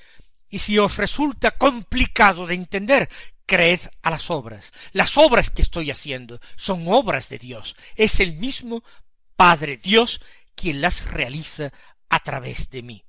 Y 0.49 0.57
si 0.57 0.79
os 0.79 0.97
resulta 0.97 1.51
complicado 1.51 2.47
de 2.47 2.55
entender, 2.55 3.09
creed 3.45 3.81
a 4.01 4.09
las 4.09 4.31
obras. 4.31 4.73
Las 4.91 5.19
obras 5.19 5.51
que 5.51 5.61
estoy 5.61 5.91
haciendo 5.91 6.39
son 6.55 6.87
obras 6.87 7.29
de 7.29 7.37
Dios. 7.37 7.75
Es 7.95 8.19
el 8.19 8.33
mismo 8.33 8.83
Padre 9.35 9.77
Dios 9.77 10.19
quien 10.55 10.81
las 10.81 11.05
realiza 11.11 11.71
a 12.09 12.19
través 12.21 12.71
de 12.71 12.81
mí. 12.81 13.05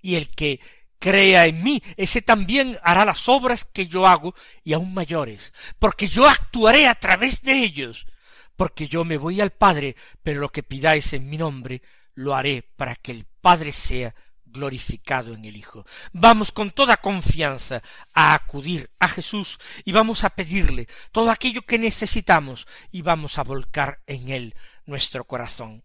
Y 0.00 0.14
el 0.14 0.30
que 0.30 0.60
crea 1.02 1.46
en 1.46 1.64
mí, 1.64 1.82
ese 1.96 2.22
también 2.22 2.78
hará 2.80 3.04
las 3.04 3.28
obras 3.28 3.64
que 3.64 3.88
yo 3.88 4.06
hago 4.06 4.36
y 4.62 4.72
aún 4.72 4.94
mayores, 4.94 5.52
porque 5.80 6.06
yo 6.06 6.28
actuaré 6.28 6.86
a 6.86 6.94
través 6.94 7.42
de 7.42 7.64
ellos, 7.64 8.06
porque 8.54 8.86
yo 8.86 9.02
me 9.02 9.18
voy 9.18 9.40
al 9.40 9.50
Padre, 9.50 9.96
pero 10.22 10.40
lo 10.40 10.50
que 10.50 10.62
pidáis 10.62 11.12
en 11.12 11.28
mi 11.28 11.38
nombre, 11.38 11.82
lo 12.14 12.36
haré 12.36 12.62
para 12.76 12.94
que 12.94 13.10
el 13.10 13.26
Padre 13.40 13.72
sea 13.72 14.14
glorificado 14.44 15.34
en 15.34 15.44
el 15.44 15.56
Hijo. 15.56 15.84
Vamos 16.12 16.52
con 16.52 16.70
toda 16.70 16.98
confianza 16.98 17.82
a 18.14 18.34
acudir 18.34 18.88
a 19.00 19.08
Jesús 19.08 19.58
y 19.84 19.90
vamos 19.90 20.22
a 20.22 20.30
pedirle 20.30 20.86
todo 21.10 21.32
aquello 21.32 21.62
que 21.62 21.78
necesitamos 21.78 22.68
y 22.92 23.02
vamos 23.02 23.38
a 23.38 23.42
volcar 23.42 24.02
en 24.06 24.28
él 24.28 24.54
nuestro 24.86 25.24
corazón. 25.24 25.82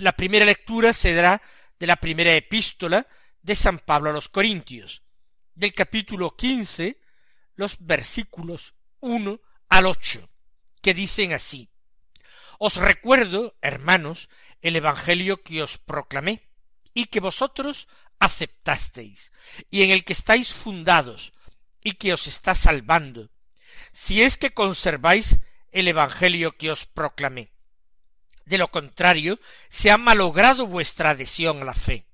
La 0.00 0.12
primera 0.12 0.46
lectura 0.46 0.94
se 0.94 1.12
dará 1.12 1.42
de 1.78 1.86
la 1.86 1.96
primera 1.96 2.34
epístola 2.34 3.06
de 3.42 3.54
San 3.54 3.78
Pablo 3.78 4.08
a 4.08 4.12
los 4.14 4.30
Corintios, 4.30 5.02
del 5.54 5.74
capítulo 5.74 6.34
quince, 6.36 7.02
los 7.54 7.84
versículos 7.84 8.74
uno 9.00 9.42
al 9.68 9.84
ocho, 9.84 10.30
que 10.80 10.94
dicen 10.94 11.34
así 11.34 11.68
Os 12.58 12.76
recuerdo, 12.76 13.58
hermanos, 13.60 14.30
el 14.62 14.74
Evangelio 14.76 15.42
que 15.42 15.62
os 15.62 15.76
proclamé, 15.76 16.48
y 16.94 17.06
que 17.06 17.20
vosotros 17.20 17.86
aceptasteis, 18.18 19.32
y 19.68 19.82
en 19.82 19.90
el 19.90 20.04
que 20.04 20.14
estáis 20.14 20.50
fundados, 20.54 21.34
y 21.84 21.92
que 21.92 22.14
os 22.14 22.26
está 22.26 22.54
salvando, 22.54 23.28
si 23.92 24.22
es 24.22 24.38
que 24.38 24.54
conserváis 24.54 25.40
el 25.72 25.88
Evangelio 25.88 26.52
que 26.52 26.70
os 26.70 26.86
proclamé 26.86 27.52
de 28.50 28.58
lo 28.58 28.68
contrario, 28.68 29.38
se 29.68 29.92
ha 29.92 29.96
malogrado 29.96 30.66
vuestra 30.66 31.10
adhesión 31.10 31.62
a 31.62 31.64
la 31.64 31.74
fe. 31.74 32.04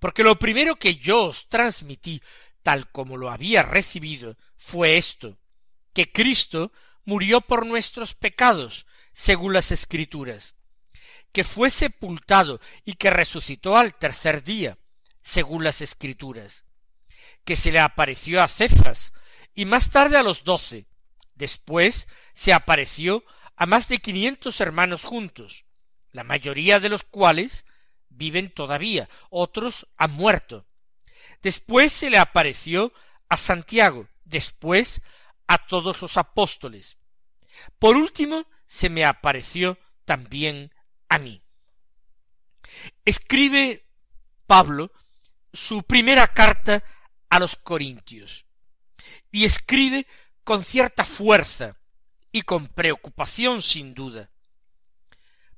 Porque 0.00 0.24
lo 0.24 0.38
primero 0.40 0.74
que 0.74 0.96
yo 0.96 1.26
os 1.26 1.48
transmití, 1.48 2.20
tal 2.64 2.90
como 2.90 3.16
lo 3.16 3.30
había 3.30 3.62
recibido, 3.62 4.36
fue 4.56 4.96
esto, 4.96 5.38
que 5.94 6.10
Cristo 6.10 6.72
murió 7.04 7.40
por 7.40 7.64
nuestros 7.64 8.14
pecados, 8.14 8.86
según 9.12 9.52
las 9.52 9.70
Escrituras, 9.70 10.54
que 11.30 11.44
fue 11.44 11.70
sepultado 11.70 12.60
y 12.84 12.94
que 12.94 13.10
resucitó 13.10 13.76
al 13.76 13.94
tercer 13.94 14.42
día, 14.42 14.78
según 15.22 15.62
las 15.62 15.80
Escrituras, 15.80 16.64
que 17.44 17.54
se 17.54 17.70
le 17.70 17.78
apareció 17.78 18.42
a 18.42 18.48
Cefas 18.48 19.12
y 19.54 19.64
más 19.64 19.90
tarde 19.90 20.18
a 20.18 20.24
los 20.24 20.42
doce, 20.42 20.86
después 21.36 22.08
se 22.34 22.52
apareció 22.52 23.24
a 23.56 23.66
más 23.66 23.88
de 23.88 23.98
quinientos 23.98 24.60
hermanos 24.60 25.04
juntos, 25.04 25.64
la 26.12 26.24
mayoría 26.24 26.78
de 26.78 26.88
los 26.88 27.02
cuales 27.02 27.64
viven 28.08 28.50
todavía, 28.50 29.08
otros 29.30 29.88
han 29.96 30.12
muerto. 30.12 30.66
Después 31.42 31.92
se 31.92 32.10
le 32.10 32.18
apareció 32.18 32.92
a 33.28 33.36
Santiago, 33.36 34.08
después 34.24 35.02
a 35.46 35.66
todos 35.66 36.02
los 36.02 36.16
apóstoles. 36.16 36.96
Por 37.78 37.96
último, 37.96 38.46
se 38.66 38.88
me 38.88 39.04
apareció 39.04 39.78
también 40.04 40.72
a 41.08 41.18
mí. 41.18 41.42
Escribe 43.04 43.86
Pablo 44.46 44.92
su 45.52 45.82
primera 45.82 46.28
carta 46.28 46.84
a 47.30 47.38
los 47.38 47.56
Corintios 47.56 48.44
y 49.30 49.44
escribe 49.44 50.06
con 50.44 50.62
cierta 50.62 51.04
fuerza 51.04 51.78
y 52.36 52.42
con 52.42 52.68
preocupación 52.68 53.62
sin 53.62 53.94
duda. 53.94 54.28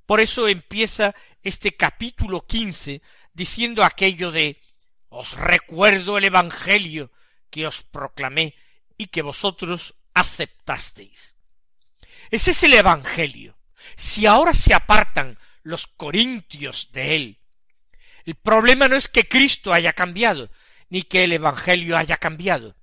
Por 0.06 0.20
eso 0.20 0.46
empieza 0.46 1.12
este 1.42 1.76
capítulo 1.76 2.46
quince 2.46 3.02
diciendo 3.32 3.82
aquello 3.82 4.30
de 4.30 4.60
os 5.08 5.32
recuerdo 5.32 6.18
el 6.18 6.26
Evangelio 6.26 7.10
que 7.50 7.66
os 7.66 7.82
proclamé 7.82 8.54
y 8.96 9.08
que 9.08 9.22
vosotros 9.22 9.96
aceptasteis. 10.14 11.34
Ese 12.30 12.52
es 12.52 12.62
el 12.62 12.74
Evangelio. 12.74 13.58
Si 13.96 14.26
ahora 14.26 14.54
se 14.54 14.72
apartan 14.72 15.36
los 15.64 15.88
corintios 15.88 16.92
de 16.92 17.16
él, 17.16 17.38
el 18.24 18.36
problema 18.36 18.86
no 18.86 18.94
es 18.94 19.08
que 19.08 19.26
Cristo 19.26 19.72
haya 19.72 19.94
cambiado, 19.94 20.48
ni 20.90 21.02
que 21.02 21.24
el 21.24 21.32
Evangelio 21.32 21.96
haya 21.96 22.18
cambiado. 22.18 22.76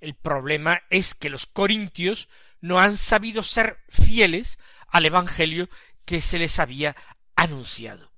El 0.00 0.14
problema 0.14 0.82
es 0.88 1.14
que 1.14 1.28
los 1.28 1.44
corintios 1.44 2.30
no 2.62 2.80
han 2.80 2.96
sabido 2.96 3.42
ser 3.42 3.84
fieles 3.90 4.58
al 4.88 5.04
Evangelio 5.04 5.68
que 6.06 6.22
se 6.22 6.38
les 6.38 6.58
había 6.58 6.96
anunciado. 7.36 8.12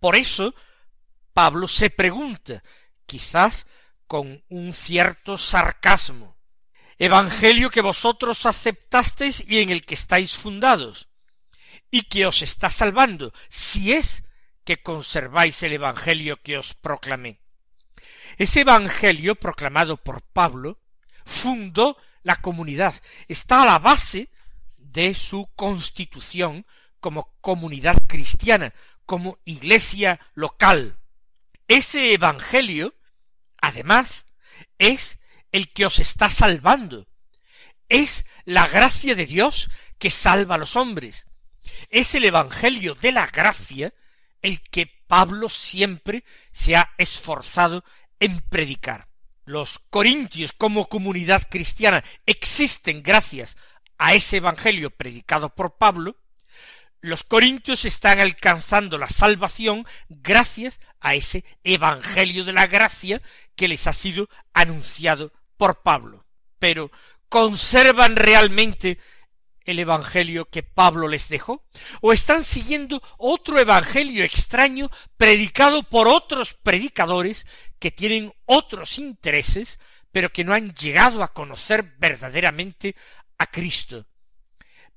Por 0.00 0.16
eso 0.16 0.54
Pablo 1.32 1.68
se 1.68 1.90
pregunta, 1.90 2.64
quizás 3.04 3.66
con 4.06 4.42
un 4.48 4.72
cierto 4.72 5.38
sarcasmo, 5.38 6.36
Evangelio 6.98 7.70
que 7.70 7.82
vosotros 7.82 8.46
aceptasteis 8.46 9.44
y 9.46 9.58
en 9.58 9.70
el 9.70 9.84
que 9.84 9.94
estáis 9.94 10.34
fundados, 10.34 11.08
y 11.90 12.02
que 12.02 12.26
os 12.26 12.40
está 12.40 12.70
salvando, 12.70 13.32
si 13.50 13.92
es 13.92 14.24
que 14.64 14.82
conserváis 14.82 15.62
el 15.62 15.74
Evangelio 15.74 16.40
que 16.42 16.56
os 16.56 16.72
proclamé. 16.72 17.40
Ese 18.38 18.60
Evangelio 18.60 19.34
proclamado 19.34 19.98
por 19.98 20.22
Pablo 20.22 20.80
fundó 21.26 21.98
la 22.26 22.34
comunidad, 22.34 22.92
está 23.28 23.62
a 23.62 23.66
la 23.66 23.78
base 23.78 24.30
de 24.78 25.14
su 25.14 25.48
constitución 25.54 26.66
como 26.98 27.32
comunidad 27.40 27.96
cristiana, 28.08 28.74
como 29.04 29.38
iglesia 29.44 30.18
local. 30.34 30.98
Ese 31.68 32.12
Evangelio, 32.14 32.96
además, 33.62 34.26
es 34.76 35.20
el 35.52 35.72
que 35.72 35.86
os 35.86 36.00
está 36.00 36.28
salvando. 36.28 37.06
Es 37.88 38.26
la 38.44 38.66
gracia 38.66 39.14
de 39.14 39.26
Dios 39.26 39.70
que 39.96 40.10
salva 40.10 40.56
a 40.56 40.58
los 40.58 40.74
hombres. 40.74 41.28
Es 41.90 42.16
el 42.16 42.24
Evangelio 42.24 42.96
de 42.96 43.12
la 43.12 43.28
gracia 43.28 43.94
el 44.42 44.60
que 44.62 44.90
Pablo 45.06 45.48
siempre 45.48 46.24
se 46.50 46.74
ha 46.74 46.92
esforzado 46.98 47.84
en 48.18 48.40
predicar. 48.40 49.05
Los 49.46 49.78
corintios 49.78 50.52
como 50.52 50.88
comunidad 50.88 51.48
cristiana 51.48 52.02
existen 52.26 53.02
gracias 53.02 53.56
a 53.96 54.14
ese 54.14 54.38
Evangelio 54.38 54.90
predicado 54.90 55.54
por 55.54 55.78
Pablo, 55.78 56.16
los 57.00 57.22
corintios 57.22 57.84
están 57.84 58.18
alcanzando 58.18 58.98
la 58.98 59.08
salvación 59.08 59.86
gracias 60.08 60.80
a 60.98 61.14
ese 61.14 61.44
Evangelio 61.62 62.44
de 62.44 62.52
la 62.52 62.66
gracia 62.66 63.22
que 63.54 63.68
les 63.68 63.86
ha 63.86 63.92
sido 63.92 64.28
anunciado 64.52 65.32
por 65.56 65.82
Pablo. 65.82 66.26
Pero 66.58 66.90
¿conservan 67.28 68.16
realmente 68.16 68.98
el 69.66 69.78
Evangelio 69.78 70.48
que 70.48 70.62
Pablo 70.62 71.08
les 71.08 71.28
dejó? 71.28 71.64
¿O 72.00 72.12
están 72.12 72.44
siguiendo 72.44 73.02
otro 73.18 73.58
Evangelio 73.58 74.24
extraño 74.24 74.90
predicado 75.16 75.82
por 75.82 76.08
otros 76.08 76.54
predicadores 76.54 77.46
que 77.78 77.90
tienen 77.90 78.32
otros 78.46 78.98
intereses, 78.98 79.78
pero 80.12 80.32
que 80.32 80.44
no 80.44 80.54
han 80.54 80.72
llegado 80.74 81.22
a 81.22 81.34
conocer 81.34 81.94
verdaderamente 81.98 82.96
a 83.38 83.46
Cristo? 83.46 84.06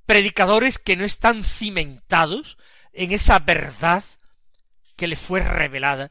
predicadores 0.10 0.80
que 0.80 0.96
no 0.96 1.06
están 1.06 1.44
cimentados 1.44 2.58
en 2.94 3.12
esa 3.12 3.38
verdad 3.38 4.04
que 4.96 5.06
le 5.06 5.16
fue 5.16 5.40
revelada 5.40 6.10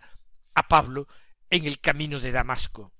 a 0.54 0.68
Pablo 0.68 1.08
en 1.50 1.66
el 1.66 1.80
camino 1.80 2.20
de 2.20 2.30
Damasco. 2.30 2.92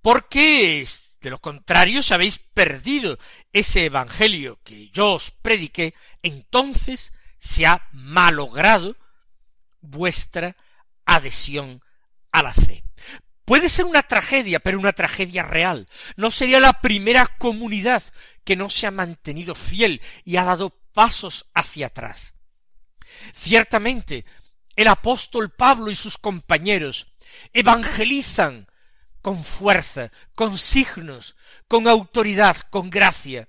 Porque 0.00 0.86
de 1.20 1.30
lo 1.30 1.38
contrario, 1.38 2.02
si 2.02 2.14
habéis 2.14 2.38
perdido 2.38 3.18
ese 3.52 3.84
evangelio 3.84 4.58
que 4.64 4.88
yo 4.90 5.14
os 5.14 5.30
prediqué, 5.30 5.94
entonces 6.22 7.12
se 7.38 7.66
ha 7.66 7.86
malogrado 7.92 8.96
vuestra 9.80 10.56
adhesión 11.04 11.82
a 12.32 12.42
la 12.42 12.54
fe. 12.54 12.84
Puede 13.44 13.68
ser 13.68 13.84
una 13.84 14.02
tragedia, 14.02 14.60
pero 14.60 14.78
una 14.78 14.92
tragedia 14.92 15.42
real. 15.42 15.88
No 16.16 16.30
sería 16.30 16.60
la 16.60 16.80
primera 16.80 17.26
comunidad 17.26 18.02
que 18.44 18.56
no 18.56 18.70
se 18.70 18.86
ha 18.86 18.90
mantenido 18.90 19.54
fiel 19.54 20.00
y 20.24 20.36
ha 20.36 20.44
dado 20.44 20.70
pasos 20.92 21.46
hacia 21.54 21.88
atrás. 21.88 22.34
Ciertamente, 23.34 24.24
el 24.76 24.86
apóstol 24.86 25.50
Pablo 25.50 25.90
y 25.90 25.96
sus 25.96 26.16
compañeros 26.16 27.08
evangelizan 27.52 28.69
con 29.22 29.44
fuerza, 29.44 30.10
con 30.34 30.56
signos, 30.56 31.36
con 31.68 31.88
autoridad, 31.88 32.56
con 32.70 32.90
gracia. 32.90 33.48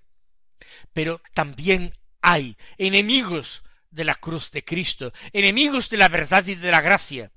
Pero 0.93 1.21
también 1.34 1.93
hay 2.21 2.57
enemigos 2.77 3.63
de 3.89 4.03
la 4.05 4.15
cruz 4.15 4.51
de 4.51 4.63
Cristo, 4.63 5.13
enemigos 5.34 5.89
de 5.89 5.97
la 5.97 6.07
verdad 6.07 6.45
y 6.47 6.55
de 6.55 6.71
la 6.71 6.81
gracia, 6.81 7.31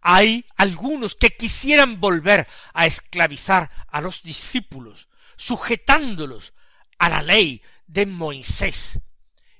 hay 0.00 0.46
algunos 0.56 1.14
que 1.14 1.30
quisieran 1.30 2.00
volver 2.00 2.46
a 2.72 2.86
esclavizar 2.86 3.70
a 3.88 4.00
los 4.00 4.22
discípulos, 4.22 5.08
sujetándolos 5.36 6.52
a 6.98 7.08
la 7.08 7.22
ley 7.22 7.62
de 7.86 8.06
Moisés 8.06 9.00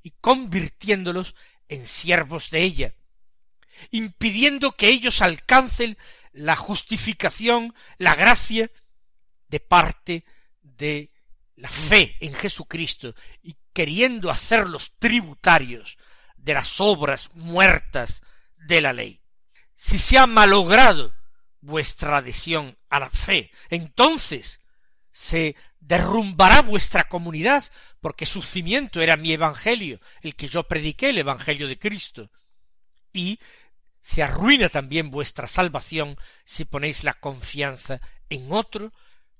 y 0.02 0.10
convirtiéndolos 0.20 1.34
en 1.68 1.86
siervos 1.86 2.50
de 2.50 2.62
ella, 2.62 2.94
impidiendo 3.90 4.72
que 4.72 4.88
ellos 4.88 5.22
alcancen 5.22 5.96
la 6.32 6.56
justificación, 6.56 7.74
la 7.98 8.14
gracia 8.14 8.70
de 9.48 9.60
parte 9.60 10.24
de 10.62 11.10
la 11.56 11.68
fe 11.68 12.16
en 12.20 12.34
Jesucristo 12.34 13.14
y 13.42 13.56
queriendo 13.72 14.30
hacerlos 14.30 14.96
tributarios 14.98 15.96
de 16.36 16.54
las 16.54 16.80
obras 16.80 17.30
muertas 17.34 18.22
de 18.56 18.80
la 18.80 18.92
ley 18.92 19.22
si 19.82 19.98
se 19.98 20.16
ha 20.16 20.28
malogrado 20.28 21.12
vuestra 21.60 22.18
adhesión 22.18 22.78
a 22.88 23.00
la 23.00 23.10
fe, 23.10 23.50
entonces 23.68 24.60
se 25.10 25.56
derrumbará 25.80 26.62
vuestra 26.62 27.08
comunidad, 27.08 27.64
porque 28.00 28.24
su 28.24 28.42
cimiento 28.42 29.00
era 29.00 29.16
mi 29.16 29.32
evangelio, 29.32 30.00
el 30.22 30.36
que 30.36 30.46
yo 30.46 30.68
prediqué, 30.68 31.10
el 31.10 31.18
evangelio 31.18 31.66
de 31.66 31.80
Cristo. 31.80 32.30
Y 33.12 33.40
se 34.02 34.22
arruina 34.22 34.68
también 34.68 35.10
vuestra 35.10 35.46
salvación 35.46 36.16
si 36.44 36.64
ponéis 36.64 37.04
la 37.04 37.14
confianza 37.14 38.00
en 38.28 38.52
otro 38.52 38.92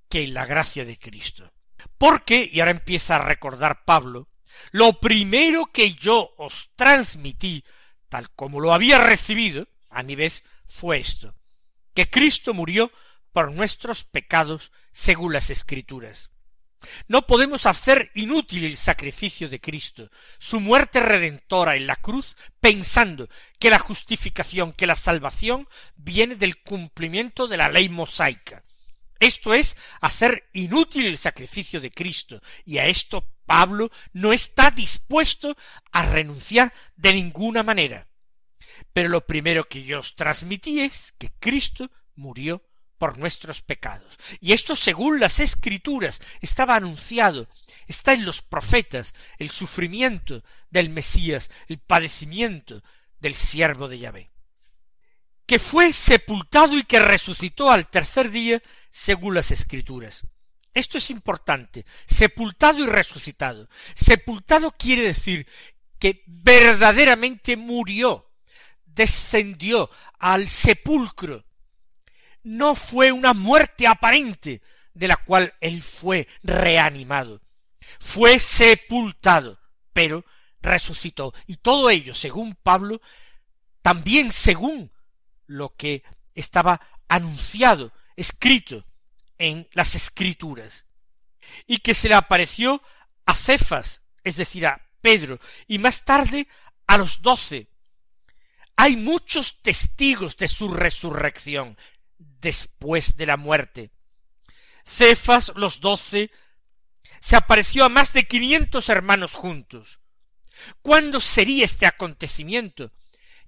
que 0.09 0.22
en 0.25 0.35
la 0.35 0.46
gracia 0.46 0.85
de 0.85 0.98
Cristo. 0.98 1.53
Porque, 1.98 2.48
y 2.51 2.61
ahora 2.61 2.72
empieza 2.72 3.16
a 3.16 3.25
recordar 3.25 3.85
Pablo, 3.85 4.29
lo 4.70 5.01
primero 5.01 5.66
que 5.66 5.94
yo 5.94 6.35
os 6.37 6.70
transmití, 6.77 7.64
tal 8.09 8.31
como 8.31 8.61
lo 8.61 8.72
había 8.72 8.98
recibido, 8.98 9.68
a 9.88 10.03
mi 10.03 10.14
vez 10.14 10.42
fue 10.66 10.98
esto, 10.98 11.35
que 11.94 12.09
Cristo 12.09 12.55
murió 12.55 12.92
por 13.33 13.53
nuestros 13.53 14.05
pecados 14.05 14.72
según 14.92 15.33
las 15.33 15.51
Escrituras. 15.51 16.32
No 17.09 17.27
podemos 17.27 17.66
hacer 17.66 18.11
inútil 18.14 18.64
el 18.64 18.77
sacrificio 18.77 19.49
de 19.49 19.61
Cristo, 19.61 20.11
su 20.38 20.61
muerte 20.61 21.01
redentora 21.01 21.77
en 21.77 21.87
la 21.87 21.97
cruz, 21.97 22.37
pensando 22.61 23.29
que 23.59 23.71
la 23.71 23.79
justificación, 23.79 24.73
que 24.73 24.87
la 24.87 24.97
salvación 24.97 25.68
viene 25.97 26.37
del 26.37 26.62
cumplimiento 26.62 27.47
de 27.47 27.57
la 27.57 27.68
ley 27.68 27.88
mosaica. 27.88 28.64
Esto 29.21 29.55
es 29.55 29.77
hacer 30.01 30.49
inútil 30.53 31.07
el 31.07 31.18
sacrificio 31.18 31.81
de 31.81 31.92
Cristo, 31.92 32.42
y 32.64 32.79
a 32.79 32.87
esto 32.87 33.29
Pablo 33.47 33.90
no 34.12 34.33
está 34.33 34.71
dispuesto 34.71 35.57
a 35.92 36.07
renunciar 36.07 36.73
de 36.97 37.12
ninguna 37.12 37.62
manera. 37.62 38.09
Pero 38.92 39.09
lo 39.09 39.27
primero 39.27 39.68
que 39.68 39.85
yo 39.85 40.01
os 40.01 40.16
transmití 40.16 40.81
es 40.81 41.12
que 41.18 41.31
Cristo 41.38 41.90
murió 42.14 42.64
por 43.03 43.19
nuestros 43.19 43.62
pecados. 43.62 44.17
Y 44.41 44.53
esto 44.53 44.77
según 44.77 45.19
las 45.19 45.41
escrituras 45.41 46.21
estaba 46.41 46.77
anunciado, 46.77 47.49
está 47.88 48.12
en 48.12 48.25
los 48.25 48.43
profetas, 48.43 49.12
el 49.38 49.51
sufrimiento 49.51 50.45
del 50.71 50.88
Mesías, 50.88 51.51
el 51.67 51.81
padecimiento 51.81 52.81
del 53.19 53.35
siervo 53.35 53.88
de 53.88 53.99
Yahvé, 53.99 54.31
que 55.47 55.59
fue 55.59 55.93
sepultado 55.93 56.79
y 56.79 56.85
que 56.85 57.01
resucitó 57.01 57.73
al 57.73 57.91
tercer 57.91 58.31
día 58.31 58.62
según 58.93 59.35
las 59.35 59.51
escrituras. 59.51 60.23
Esto 60.73 60.99
es 60.99 61.11
importante, 61.11 61.85
sepultado 62.07 62.85
y 62.85 62.87
resucitado. 62.87 63.67
Sepultado 63.97 64.71
quiere 64.79 65.03
decir 65.03 65.49
que 65.99 66.23
verdaderamente 66.27 67.57
murió, 67.57 68.31
descendió 68.85 69.91
al 70.21 70.49
sepulcro. 70.49 71.45
No 72.43 72.75
fue 72.75 73.13
una 73.13 73.35
muerte 73.35 73.87
aparente 73.87 74.63
de 74.95 75.09
la 75.09 75.17
cual 75.17 75.55
él 75.61 75.83
fue 75.83 76.29
reanimado. 76.43 77.41
Fue 78.01 78.39
sepultado, 78.39 79.59
pero 79.93 80.25
resucitó. 80.61 81.35
Y 81.47 81.57
todo 81.57 81.91
ello, 81.91 82.15
según 82.15 82.55
Pablo, 82.55 83.01
también 83.83 84.33
según 84.33 84.91
lo 85.47 85.75
que 85.77 86.03
estaba 86.35 86.81
anunciado, 87.09 87.93
escrito 88.17 88.87
en 89.39 89.69
las 89.73 89.95
escrituras, 89.95 90.87
y 91.67 91.79
que 91.79 91.95
se 91.95 92.09
le 92.09 92.15
apareció 92.15 92.83
a 93.27 93.35
Cefas, 93.35 94.03
es 94.25 94.37
decir, 94.37 94.67
a 94.67 94.81
Pedro, 95.01 95.41
y 95.67 95.79
más 95.79 96.05
tarde 96.05 96.47
a 96.87 96.97
los 96.97 97.23
doce. 97.23 97.69
Hay 98.77 98.97
muchos 98.97 99.63
testigos 99.63 100.37
de 100.37 100.49
su 100.49 100.71
resurrección 100.71 101.77
después 102.43 103.17
de 103.17 103.25
la 103.25 103.39
muerte. 103.39 103.91
Cefas, 104.85 105.53
los 105.57 105.81
doce, 105.81 106.31
se 107.21 107.37
apareció 107.37 107.85
a 107.85 107.89
más 107.89 108.13
de 108.13 108.27
quinientos 108.27 108.91
hermanos 108.91 109.35
juntos. 109.35 110.01
¿Cuándo 110.83 111.21
sería 111.21 111.65
este 111.65 111.87
acontecimiento 111.87 112.93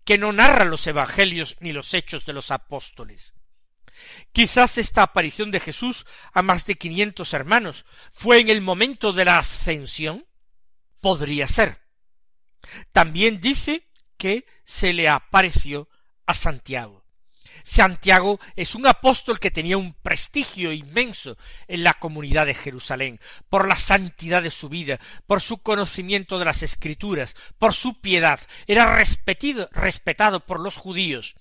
que 0.04 0.16
no 0.16 0.32
narra 0.32 0.64
los 0.64 0.86
evangelios 0.86 1.56
ni 1.60 1.72
los 1.72 1.92
hechos 1.92 2.24
de 2.24 2.32
los 2.32 2.50
apóstoles? 2.50 3.34
Quizás 4.32 4.78
esta 4.78 5.02
aparición 5.02 5.50
de 5.50 5.60
Jesús 5.60 6.06
a 6.32 6.42
más 6.42 6.66
de 6.66 6.76
quinientos 6.76 7.34
hermanos 7.34 7.84
fue 8.12 8.40
en 8.40 8.48
el 8.48 8.60
momento 8.60 9.12
de 9.12 9.24
la 9.24 9.38
ascensión. 9.38 10.26
Podría 11.00 11.46
ser. 11.46 11.80
También 12.92 13.40
dice 13.40 13.88
que 14.16 14.46
se 14.64 14.92
le 14.92 15.08
apareció 15.08 15.88
a 16.26 16.34
Santiago. 16.34 17.03
Santiago 17.64 18.38
es 18.56 18.74
un 18.74 18.86
apóstol 18.86 19.40
que 19.40 19.50
tenía 19.50 19.78
un 19.78 19.94
prestigio 19.94 20.70
inmenso 20.70 21.38
en 21.66 21.82
la 21.82 21.94
comunidad 21.94 22.44
de 22.44 22.54
Jerusalén, 22.54 23.18
por 23.48 23.66
la 23.66 23.76
santidad 23.76 24.42
de 24.42 24.50
su 24.50 24.68
vida, 24.68 25.00
por 25.26 25.40
su 25.40 25.62
conocimiento 25.62 26.38
de 26.38 26.44
las 26.44 26.62
escrituras, 26.62 27.34
por 27.58 27.72
su 27.72 28.02
piedad, 28.02 28.38
era 28.66 28.94
respetado, 28.94 29.70
respetado 29.72 30.40
por 30.40 30.60
los 30.60 30.76
judíos, 30.76 31.36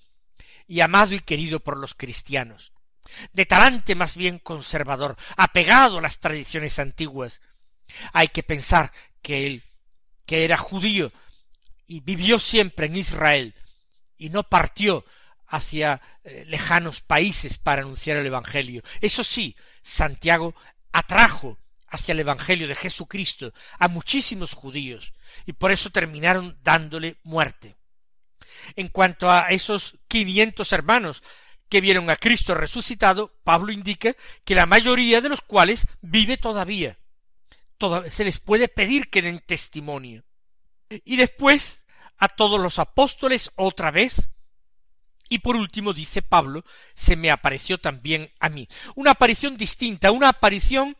y 0.66 0.80
amado 0.80 1.14
y 1.14 1.20
querido 1.20 1.60
por 1.60 1.76
los 1.76 1.92
cristianos, 1.92 2.72
de 3.34 3.44
talante 3.44 3.94
más 3.94 4.16
bien 4.16 4.38
conservador, 4.38 5.16
apegado 5.36 5.98
a 5.98 6.02
las 6.02 6.20
tradiciones 6.20 6.78
antiguas. 6.78 7.42
Hay 8.14 8.28
que 8.28 8.42
pensar 8.42 8.92
que 9.20 9.46
él, 9.46 9.62
que 10.26 10.46
era 10.46 10.56
judío 10.56 11.12
y 11.86 12.00
vivió 12.00 12.38
siempre 12.38 12.86
en 12.86 12.96
Israel, 12.96 13.54
y 14.16 14.30
no 14.30 14.42
partió 14.44 15.04
hacia 15.54 16.00
eh, 16.24 16.44
lejanos 16.48 17.00
países 17.00 17.58
para 17.58 17.82
anunciar 17.82 18.16
el 18.16 18.26
Evangelio. 18.26 18.82
Eso 19.00 19.22
sí, 19.22 19.56
Santiago 19.82 20.54
atrajo 20.92 21.58
hacia 21.88 22.12
el 22.12 22.20
Evangelio 22.20 22.66
de 22.66 22.74
Jesucristo 22.74 23.52
a 23.78 23.88
muchísimos 23.88 24.52
judíos, 24.52 25.12
y 25.46 25.52
por 25.52 25.70
eso 25.70 25.90
terminaron 25.90 26.58
dándole 26.62 27.18
muerte. 27.22 27.76
En 28.74 28.88
cuanto 28.88 29.30
a 29.30 29.48
esos 29.50 29.98
quinientos 30.08 30.72
hermanos 30.72 31.22
que 31.68 31.80
vieron 31.80 32.10
a 32.10 32.16
Cristo 32.16 32.54
resucitado, 32.54 33.32
Pablo 33.44 33.70
indica 33.72 34.14
que 34.44 34.54
la 34.54 34.66
mayoría 34.66 35.20
de 35.20 35.28
los 35.28 35.40
cuales 35.40 35.86
vive 36.00 36.36
todavía. 36.36 36.98
se 38.10 38.24
les 38.24 38.40
puede 38.40 38.68
pedir 38.68 39.08
que 39.10 39.22
den 39.22 39.40
testimonio. 39.40 40.24
Y 40.88 41.16
después 41.16 41.84
a 42.18 42.28
todos 42.28 42.60
los 42.60 42.78
apóstoles 42.78 43.52
otra 43.56 43.90
vez. 43.90 44.30
Y 45.34 45.38
por 45.38 45.56
último 45.56 45.92
dice 45.92 46.22
Pablo, 46.22 46.64
se 46.94 47.16
me 47.16 47.32
apareció 47.32 47.78
también 47.78 48.32
a 48.38 48.48
mí. 48.48 48.68
Una 48.94 49.10
aparición 49.10 49.56
distinta, 49.56 50.12
una 50.12 50.28
aparición 50.28 50.96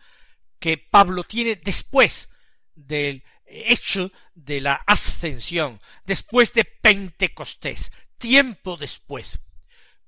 que 0.59 0.77
Pablo 0.77 1.23
tiene 1.23 1.55
después 1.55 2.29
del 2.75 3.23
hecho 3.47 4.11
de 4.35 4.61
la 4.61 4.75
ascensión, 4.89 5.79
después 6.05 6.53
de 6.53 6.65
Pentecostés, 6.65 7.93
tiempo 8.19 8.77
después. 8.77 9.39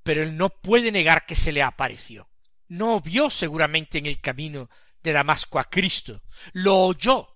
Pero 0.02 0.24
él 0.24 0.36
no 0.36 0.48
puede 0.48 0.90
negar 0.90 1.24
que 1.24 1.36
se 1.36 1.52
le 1.52 1.62
apareció. 1.62 2.28
No 2.66 2.98
vio 2.98 3.30
seguramente 3.30 3.98
en 3.98 4.06
el 4.06 4.20
camino 4.20 4.68
de 5.04 5.12
Damasco 5.12 5.60
a 5.60 5.70
Cristo, 5.70 6.20
lo 6.52 6.80
oyó 6.80 7.28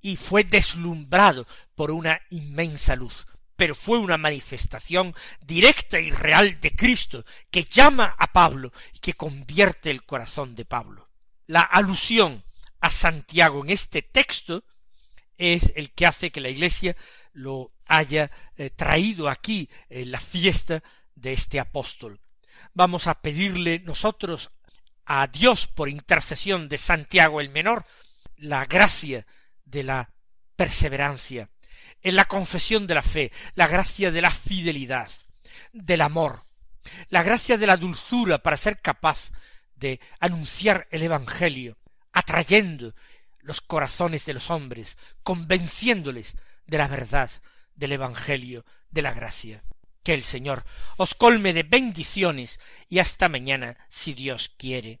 y 0.00 0.14
fue 0.14 0.44
deslumbrado 0.44 1.48
por 1.74 1.90
una 1.90 2.20
inmensa 2.30 2.94
luz, 2.94 3.26
pero 3.56 3.74
fue 3.74 3.98
una 3.98 4.16
manifestación 4.16 5.14
directa 5.40 6.00
y 6.00 6.10
real 6.10 6.60
de 6.60 6.72
Cristo 6.72 7.24
que 7.50 7.64
llama 7.64 8.14
a 8.18 8.32
Pablo 8.32 8.72
y 8.92 8.98
que 8.98 9.14
convierte 9.14 9.90
el 9.90 10.04
corazón 10.04 10.54
de 10.54 10.64
Pablo. 10.64 11.08
La 11.46 11.60
alusión 11.60 12.44
a 12.80 12.90
Santiago 12.90 13.62
en 13.62 13.70
este 13.70 14.02
texto 14.02 14.64
es 15.36 15.72
el 15.76 15.92
que 15.92 16.06
hace 16.06 16.30
que 16.30 16.40
la 16.40 16.48
Iglesia 16.48 16.96
lo 17.32 17.72
haya 17.86 18.30
eh, 18.56 18.70
traído 18.70 19.28
aquí 19.28 19.68
en 19.88 20.10
la 20.10 20.20
fiesta 20.20 20.82
de 21.14 21.32
este 21.32 21.60
apóstol. 21.60 22.20
Vamos 22.74 23.06
a 23.06 23.20
pedirle 23.20 23.80
nosotros 23.80 24.50
a 25.04 25.26
Dios 25.26 25.66
por 25.66 25.88
intercesión 25.88 26.68
de 26.68 26.78
Santiago 26.78 27.40
el 27.40 27.50
Menor 27.50 27.86
la 28.42 28.66
gracia 28.66 29.24
de 29.64 29.84
la 29.84 30.12
perseverancia, 30.56 31.48
en 32.02 32.16
la 32.16 32.24
confesión 32.24 32.86
de 32.86 32.94
la 32.94 33.02
fe, 33.02 33.32
la 33.54 33.66
gracia 33.66 34.10
de 34.10 34.22
la 34.22 34.30
fidelidad, 34.30 35.10
del 35.72 36.00
amor, 36.00 36.44
la 37.08 37.22
gracia 37.22 37.56
de 37.56 37.66
la 37.66 37.76
dulzura 37.76 38.38
para 38.42 38.56
ser 38.56 38.80
capaz 38.80 39.30
de 39.76 40.00
anunciar 40.20 40.88
el 40.90 41.02
Evangelio, 41.02 41.78
atrayendo 42.12 42.94
los 43.40 43.60
corazones 43.60 44.26
de 44.26 44.34
los 44.34 44.50
hombres, 44.50 44.96
convenciéndoles 45.22 46.36
de 46.66 46.78
la 46.78 46.88
verdad 46.88 47.30
del 47.74 47.92
Evangelio 47.92 48.64
de 48.90 49.02
la 49.02 49.12
gracia. 49.12 49.64
Que 50.02 50.14
el 50.14 50.22
Señor 50.22 50.64
os 50.96 51.14
colme 51.14 51.52
de 51.52 51.62
bendiciones 51.62 52.58
y 52.88 52.98
hasta 52.98 53.28
mañana, 53.28 53.76
si 53.88 54.14
Dios 54.14 54.52
quiere. 54.56 55.00